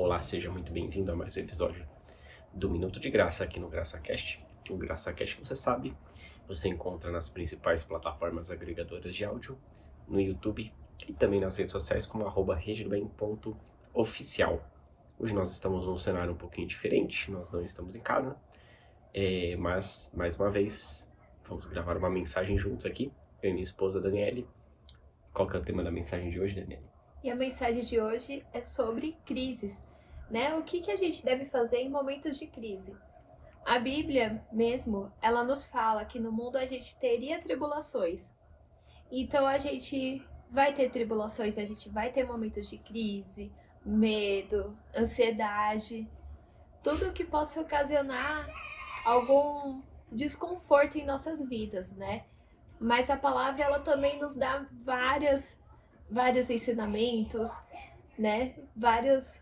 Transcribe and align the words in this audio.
Olá, 0.00 0.20
seja 0.20 0.48
muito 0.48 0.70
bem-vindo 0.70 1.10
a 1.10 1.16
mais 1.16 1.36
um 1.36 1.40
episódio 1.40 1.84
do 2.54 2.70
Minuto 2.70 3.00
de 3.00 3.10
Graça 3.10 3.42
aqui 3.42 3.58
no 3.58 3.68
GraçaCast. 3.68 4.40
O 4.70 4.76
GraçaCast, 4.76 5.40
você 5.42 5.56
sabe, 5.56 5.92
você 6.46 6.68
encontra 6.68 7.10
nas 7.10 7.28
principais 7.28 7.82
plataformas 7.82 8.48
agregadoras 8.48 9.12
de 9.12 9.24
áudio, 9.24 9.58
no 10.06 10.20
YouTube 10.20 10.72
e 11.08 11.12
também 11.14 11.40
nas 11.40 11.56
redes 11.56 11.72
sociais 11.72 12.06
como 12.06 12.24
arroba 12.28 12.56
oficial. 13.92 14.64
Hoje 15.18 15.34
nós 15.34 15.50
estamos 15.50 15.84
num 15.84 15.98
cenário 15.98 16.32
um 16.32 16.38
pouquinho 16.38 16.68
diferente, 16.68 17.28
nós 17.32 17.52
não 17.52 17.64
estamos 17.64 17.96
em 17.96 18.00
casa, 18.00 18.36
é, 19.12 19.56
mas, 19.56 20.12
mais 20.14 20.38
uma 20.38 20.48
vez, 20.48 21.04
vamos 21.44 21.66
gravar 21.66 21.96
uma 21.96 22.08
mensagem 22.08 22.56
juntos 22.56 22.86
aqui, 22.86 23.10
eu 23.42 23.50
e 23.50 23.52
minha 23.52 23.64
esposa 23.64 24.00
Daniele. 24.00 24.46
Qual 25.34 25.48
que 25.48 25.56
é 25.56 25.58
o 25.58 25.64
tema 25.64 25.82
da 25.82 25.90
mensagem 25.90 26.30
de 26.30 26.38
hoje, 26.38 26.54
Daniele? 26.54 26.97
E 27.22 27.30
a 27.30 27.34
mensagem 27.34 27.82
de 27.82 28.00
hoje 28.00 28.46
é 28.52 28.62
sobre 28.62 29.16
crises, 29.26 29.84
né? 30.30 30.54
O 30.54 30.62
que, 30.62 30.80
que 30.80 30.90
a 30.90 30.96
gente 30.96 31.24
deve 31.24 31.46
fazer 31.46 31.78
em 31.78 31.90
momentos 31.90 32.38
de 32.38 32.46
crise? 32.46 32.96
A 33.66 33.78
Bíblia 33.78 34.42
mesmo, 34.52 35.12
ela 35.20 35.42
nos 35.42 35.66
fala 35.66 36.04
que 36.04 36.20
no 36.20 36.30
mundo 36.30 36.56
a 36.56 36.64
gente 36.64 36.96
teria 36.98 37.40
tribulações. 37.40 38.30
Então 39.10 39.46
a 39.46 39.58
gente 39.58 40.24
vai 40.48 40.72
ter 40.72 40.90
tribulações, 40.90 41.58
a 41.58 41.64
gente 41.64 41.88
vai 41.88 42.12
ter 42.12 42.24
momentos 42.24 42.70
de 42.70 42.78
crise, 42.78 43.52
medo, 43.84 44.78
ansiedade, 44.96 46.08
tudo 46.84 47.12
que 47.12 47.24
possa 47.24 47.60
ocasionar 47.60 48.48
algum 49.04 49.82
desconforto 50.10 50.96
em 50.96 51.04
nossas 51.04 51.46
vidas, 51.46 51.90
né? 51.92 52.24
Mas 52.78 53.10
a 53.10 53.16
palavra 53.16 53.64
ela 53.64 53.80
também 53.80 54.20
nos 54.20 54.36
dá 54.36 54.66
várias 54.70 55.58
vários 56.10 56.50
ensinamentos, 56.50 57.50
né? 58.18 58.54
Vários 58.74 59.40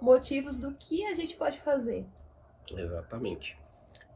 motivos 0.00 0.56
do 0.56 0.74
que 0.74 1.04
a 1.06 1.14
gente 1.14 1.36
pode 1.36 1.60
fazer. 1.60 2.04
Exatamente. 2.70 3.56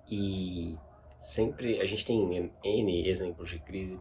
E 0.09 0.77
sempre 1.19 1.81
a 1.81 1.85
gente 1.87 2.05
tem 2.05 2.53
N 2.63 3.09
exemplos 3.09 3.51
de 3.51 3.59
crise. 3.59 3.99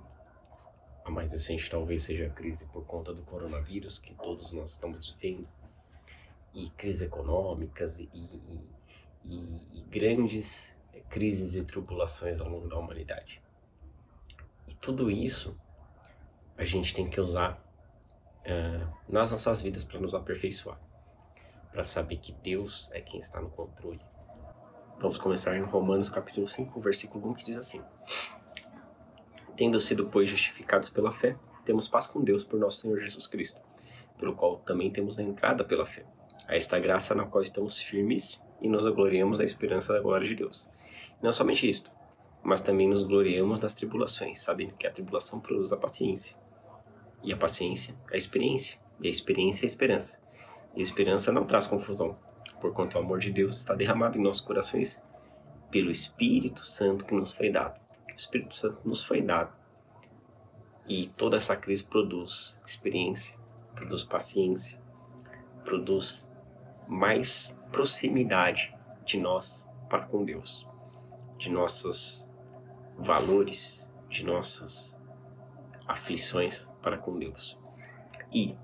A 1.03 1.11
mais 1.11 1.31
recente 1.31 1.69
talvez 1.69 2.03
seja 2.03 2.27
a 2.27 2.29
crise 2.29 2.65
por 2.67 2.85
conta 2.85 3.13
do 3.13 3.21
coronavírus 3.23 3.99
que 3.99 4.13
todos 4.15 4.51
nós 4.51 4.71
estamos 4.71 5.09
vivendo. 5.09 5.47
E 6.53 6.69
crises 6.71 7.01
econômicas 7.01 7.99
e, 7.99 8.09
e, 8.13 8.59
e, 9.25 9.79
e 9.79 9.81
grandes 9.89 10.75
crises 11.09 11.55
e 11.55 11.63
tribulações 11.63 12.39
ao 12.41 12.49
longo 12.49 12.67
da 12.67 12.77
humanidade. 12.77 13.41
E 14.67 14.73
tudo 14.73 15.11
isso 15.11 15.59
a 16.57 16.63
gente 16.63 16.93
tem 16.93 17.09
que 17.09 17.19
usar 17.19 17.64
uh, 18.45 18.87
nas 19.07 19.31
nossas 19.31 19.61
vidas 19.61 19.83
para 19.83 19.99
nos 19.99 20.13
aperfeiçoar, 20.13 20.79
para 21.71 21.83
saber 21.83 22.17
que 22.17 22.31
Deus 22.31 22.89
é 22.93 23.01
quem 23.01 23.19
está 23.19 23.41
no 23.41 23.49
controle. 23.49 23.99
Vamos 24.99 25.17
começar 25.17 25.57
em 25.57 25.61
Romanos 25.61 26.09
capítulo 26.09 26.47
5, 26.47 26.79
versículo 26.79 27.29
1, 27.31 27.33
que 27.33 27.45
diz 27.45 27.57
assim: 27.57 27.81
Tendo 29.57 29.79
sido, 29.79 30.07
pois, 30.07 30.29
justificados 30.29 30.89
pela 30.89 31.11
fé, 31.11 31.35
temos 31.65 31.87
paz 31.87 32.07
com 32.07 32.23
Deus 32.23 32.43
por 32.43 32.59
nosso 32.59 32.79
Senhor 32.79 32.99
Jesus 33.01 33.27
Cristo, 33.27 33.59
pelo 34.17 34.35
qual 34.35 34.57
também 34.59 34.91
temos 34.91 35.19
a 35.19 35.23
entrada 35.23 35.63
pela 35.63 35.85
fé, 35.85 36.05
a 36.47 36.55
esta 36.55 36.79
graça 36.79 37.13
na 37.13 37.25
qual 37.25 37.41
estamos 37.41 37.79
firmes 37.81 38.39
e 38.61 38.69
nos 38.69 38.87
gloriamos 38.93 39.39
da 39.39 39.43
esperança 39.43 39.91
da 39.91 39.99
glória 39.99 40.27
de 40.27 40.35
Deus. 40.35 40.67
Não 41.21 41.31
somente 41.31 41.69
isto, 41.69 41.91
mas 42.43 42.61
também 42.61 42.87
nos 42.87 43.03
gloriamos 43.03 43.59
das 43.59 43.73
tribulações, 43.73 44.41
sabendo 44.41 44.75
que 44.75 44.87
a 44.87 44.91
tribulação 44.91 45.39
produz 45.39 45.73
a 45.73 45.77
paciência, 45.77 46.37
e 47.25 47.33
a 47.33 47.37
paciência, 47.37 47.95
a 48.13 48.15
experiência. 48.15 48.79
E 49.01 49.07
a 49.07 49.11
experiência, 49.11 49.65
a 49.65 49.67
esperança. 49.67 50.17
E 50.75 50.79
a 50.79 50.83
esperança 50.83 51.31
não 51.31 51.45
traz 51.45 51.65
confusão, 51.65 52.17
porquanto 52.61 52.95
o 52.95 52.99
amor 52.99 53.19
de 53.19 53.31
Deus 53.31 53.57
está 53.57 53.73
derramado 53.73 54.17
em 54.17 54.21
nossos 54.21 54.45
corações 54.45 55.01
pelo 55.71 55.89
Espírito 55.89 56.63
Santo 56.63 57.03
que 57.03 57.15
nos 57.15 57.33
foi 57.33 57.49
dado. 57.49 57.79
O 58.07 58.15
Espírito 58.15 58.55
Santo 58.55 58.79
nos 58.87 59.03
foi 59.03 59.21
dado. 59.21 59.51
E 60.87 61.07
toda 61.17 61.35
essa 61.35 61.55
crise 61.55 61.83
produz 61.83 62.61
experiência, 62.65 63.35
produz 63.73 64.03
paciência, 64.03 64.79
produz 65.63 66.29
mais 66.87 67.57
proximidade 67.71 68.73
de 69.03 69.17
nós 69.17 69.65
para 69.89 70.05
com 70.05 70.23
Deus, 70.23 70.65
de 71.39 71.49
nossos 71.49 72.25
valores, 72.97 73.85
de 74.09 74.23
nossas 74.23 74.94
aflições 75.87 76.67
para 76.81 76.97
com 76.97 77.17
Deus. 77.17 77.57
E 78.31 78.55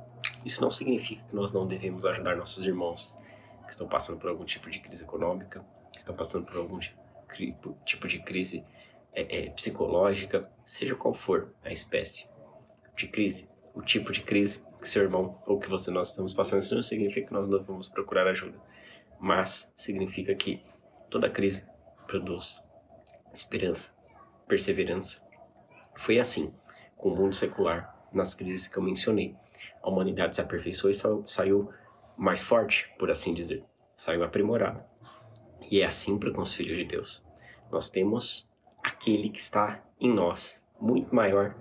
isso 0.46 0.62
não 0.62 0.72
significa 0.72 1.24
que 1.24 1.36
nós 1.36 1.52
não 1.52 1.68
devemos 1.68 2.06
ajudar 2.06 2.36
nossos 2.36 2.64
irmãos 2.66 3.18
que 3.66 3.72
estão 3.72 3.88
passando 3.88 4.20
por 4.20 4.30
algum 4.30 4.46
tipo 4.46 4.70
de 4.70 4.80
crise 4.80 5.04
econômica, 5.04 5.66
que 5.92 6.00
estão 6.00 6.16
passando 6.16 6.46
por 6.46 6.58
algum 6.58 6.80
tipo 7.86 8.08
de 8.08 8.20
crise 8.20 8.66
é, 9.14 9.46
é, 9.46 9.50
psicológica, 9.52 10.50
seja 10.66 10.96
qual 10.96 11.14
for 11.14 11.54
a 11.64 11.72
espécie 11.72 12.28
de 12.96 13.08
crise, 13.08 13.50
o 13.74 13.82
tipo 13.82 14.12
de 14.12 14.22
crise 14.22 14.62
que 14.80 14.90
seu 14.90 15.04
irmão 15.04 15.42
ou 15.46 15.60
que 15.60 15.70
você 15.70 15.92
nós 15.92 16.10
estamos 16.10 16.34
passando, 16.34 16.64
isso 16.64 16.76
não 16.76 16.84
significa 16.84 17.28
que 17.28 17.34
nós 17.34 17.48
não 17.48 17.64
vamos 17.64 17.88
procurar 17.88 18.28
ajuda, 18.28 18.60
mas 19.20 19.72
significa 19.78 20.34
que 20.34 20.64
toda 21.10 21.30
crise 21.30 21.64
produz 22.08 22.60
esperança, 23.34 23.94
perseverança. 24.48 25.22
Foi 25.96 26.20
assim 26.20 26.54
com 27.02 27.10
o 27.10 27.16
mundo 27.16 27.34
secular 27.34 28.08
nas 28.14 28.34
crises 28.36 28.68
que 28.68 28.78
eu 28.78 28.84
mencionei. 28.84 29.36
A 29.82 29.90
humanidade 29.90 30.36
se 30.36 30.42
aperfeiçoou 30.42 30.92
e 30.92 30.94
saiu, 30.94 31.24
saiu 31.28 31.70
mais 32.16 32.42
forte, 32.42 32.90
por 33.00 33.10
assim 33.10 33.34
dizer. 33.34 33.66
Saiu 33.98 34.24
aprimorada. 34.24 34.86
E 35.70 35.82
é 35.82 35.86
assim 35.86 36.18
para 36.18 36.32
com 36.32 36.42
os 36.42 36.54
filhos 36.54 36.78
de 36.78 36.86
Deus. 36.86 37.24
Nós 37.72 37.90
temos 37.90 38.48
aquele 38.84 39.30
que 39.30 39.40
está 39.40 39.84
em 40.00 40.14
nós, 40.14 40.62
muito 40.80 41.14
maior 41.14 41.56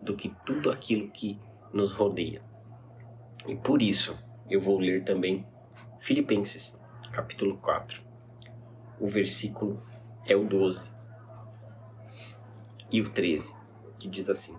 do 0.00 0.14
que 0.14 0.34
tudo 0.44 0.70
aquilo 0.70 1.10
que 1.10 1.38
nos 1.72 1.92
rodeia. 1.92 2.42
E 3.46 3.56
por 3.56 3.80
isso 3.80 4.16
eu 4.50 4.60
vou 4.60 4.78
ler 4.78 5.04
também 5.04 5.46
Filipenses, 6.00 6.78
capítulo 7.12 7.56
4. 7.58 8.02
O 9.00 9.08
versículo 9.08 9.82
é 10.26 10.36
o 10.36 10.44
12 10.44 10.90
e 12.90 13.00
o 13.00 13.10
13, 13.10 13.54
que 13.98 14.08
diz 14.08 14.28
assim: 14.28 14.56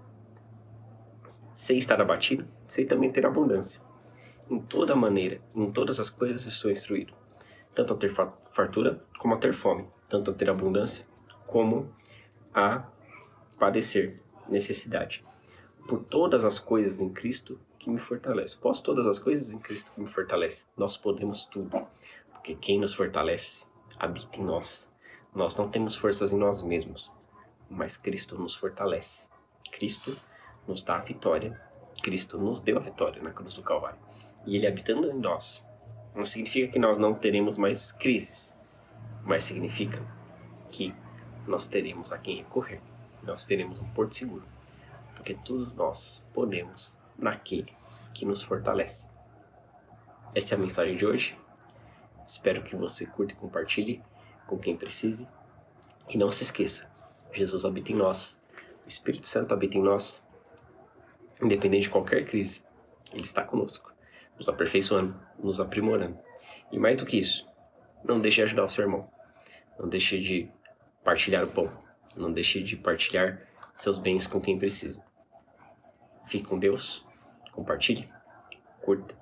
Sei 1.54 1.78
estar 1.78 2.02
abatido, 2.02 2.48
sei 2.68 2.84
também 2.84 3.12
ter 3.12 3.26
abundância. 3.26 3.80
Em 4.50 4.60
toda 4.60 4.96
maneira, 4.96 5.40
em 5.56 5.72
todas 5.72 6.00
as 6.00 6.10
coisas 6.10 6.46
estou 6.46 6.72
instruído, 6.72 7.14
tanto 7.76 7.94
a 7.94 7.98
ter 7.98 8.12
fartura 8.50 9.04
como 9.20 9.36
a 9.36 9.38
ter 9.38 9.54
fome, 9.54 9.88
tanto 10.10 10.32
a 10.32 10.34
ter 10.34 10.50
abundância 10.50 11.06
como 11.46 11.94
a 12.54 12.90
padecer 13.60 14.20
necessidade. 14.50 15.24
Por 15.88 16.04
todas 16.04 16.44
as 16.44 16.58
coisas 16.60 17.00
em 17.00 17.10
Cristo 17.10 17.60
que 17.78 17.90
me 17.90 18.00
fortalece. 18.00 18.58
Posso 18.58 18.84
todas 18.84 19.06
as 19.06 19.20
coisas 19.20 19.52
em 19.52 19.60
Cristo 19.60 19.92
que 19.94 20.02
me 20.02 20.08
fortalece. 20.08 20.64
Nós 20.76 20.98
podemos 20.98 21.46
tudo, 21.46 21.86
porque 22.32 22.56
quem 22.56 22.80
nos 22.80 22.94
fortalece 22.94 23.64
habita 24.00 24.38
em 24.38 24.44
nós. 24.44 24.90
Nós 25.36 25.56
não 25.56 25.70
temos 25.70 25.96
forças 25.96 26.32
em 26.32 26.38
nós 26.38 26.62
mesmos, 26.62 27.12
mas 27.70 27.96
Cristo 27.96 28.38
nos 28.38 28.56
fortalece. 28.56 29.24
Cristo 29.72 30.18
nos 30.68 30.84
dá 30.84 30.98
a 30.98 31.02
vitória. 31.02 31.60
Cristo 32.02 32.38
nos 32.38 32.60
deu 32.60 32.78
a 32.78 32.82
vitória 32.82 33.22
na 33.22 33.32
cruz 33.32 33.54
do 33.54 33.64
Calvário. 33.64 34.00
E 34.46 34.56
Ele 34.56 34.68
habitando 34.68 35.10
em 35.10 35.14
nós, 35.14 35.66
não 36.16 36.26
significa 36.26 36.72
que 36.72 36.80
nós 36.80 36.98
não 36.98 37.14
teremos 37.14 37.58
mais 37.58 37.92
crises, 37.92 38.54
mas 39.24 39.44
significa 39.44 40.02
que 40.70 40.94
nós 41.48 41.68
teremos 41.68 42.12
a 42.12 42.18
quem 42.18 42.38
recorrer. 42.38 42.82
Nós 43.24 43.46
teremos 43.46 43.80
um 43.80 43.88
porto 43.90 44.16
seguro, 44.16 44.44
porque 45.16 45.34
todos 45.34 45.74
nós 45.74 46.22
podemos 46.34 46.98
naquele 47.18 47.74
que 48.14 48.26
nos 48.26 48.42
fortalece. 48.42 49.08
Essa 50.36 50.56
é 50.56 50.58
a 50.58 50.62
mensagem 50.62 50.98
de 50.98 51.06
hoje. 51.06 51.38
Espero 52.28 52.64
que 52.64 52.76
você 52.76 53.06
curta 53.06 53.34
e 53.34 53.36
compartilhe 53.36 54.04
com 54.46 54.58
quem 54.58 54.76
precise. 54.76 55.28
E 56.10 56.18
não 56.18 56.32
se 56.32 56.44
esqueça, 56.44 56.92
Jesus 57.34 57.66
habita 57.66 57.92
em 57.92 57.96
nós, 57.96 58.38
o 58.86 58.90
Espírito 58.90 59.28
Santo 59.28 59.54
habita 59.54 59.78
em 59.78 59.82
nós 59.82 60.22
independente 61.46 61.84
de 61.84 61.90
qualquer 61.90 62.26
crise, 62.26 62.62
Ele 63.12 63.24
está 63.24 63.44
conosco, 63.44 63.94
nos 64.38 64.50
aperfeiçoando, 64.50 65.20
nos 65.38 65.60
aprimorando. 65.60 66.18
E 66.72 66.80
mais 66.80 66.98
do 66.98 67.06
que 67.06 67.20
isso, 67.20 67.48
não 68.04 68.20
deixe 68.20 68.38
de 68.38 68.44
ajudar 68.44 68.66
o 68.66 68.70
seu 68.70 68.84
irmão. 68.84 69.10
Não 69.80 69.88
deixe 69.88 70.20
de 70.20 70.52
partilhar 71.04 71.44
o 71.44 71.52
pão. 71.52 71.70
Não 72.16 72.32
deixe 72.32 72.62
de 72.62 72.76
partilhar 72.76 73.42
seus 73.74 73.98
bens 73.98 74.28
com 74.28 74.40
quem 74.40 74.58
precisa. 74.58 75.04
Fique 76.28 76.46
com 76.46 76.58
Deus, 76.58 77.06
compartilhe, 77.52 78.08
curta 78.82 79.16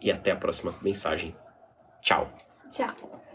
e 0.00 0.10
até 0.10 0.30
a 0.30 0.36
próxima 0.36 0.74
mensagem. 0.82 1.36
Tchau. 2.00 2.32
Tchau. 2.72 3.29